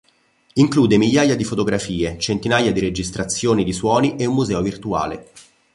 [0.53, 5.29] Include migliaia di fotografie, centinaia di registrazioni di suoni e un museo virtuale.